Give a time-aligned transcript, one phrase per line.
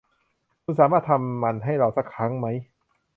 [0.63, 2.57] คุณสามารถทำมันให้เราสักครั้งมั้ย